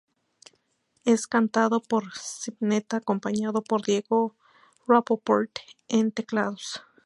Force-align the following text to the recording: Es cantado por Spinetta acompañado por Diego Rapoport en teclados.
Es 1.05 1.27
cantado 1.27 1.79
por 1.79 2.07
Spinetta 2.15 2.97
acompañado 2.97 3.61
por 3.61 3.83
Diego 3.83 4.33
Rapoport 4.87 5.59
en 5.89 6.11
teclados. 6.11 6.81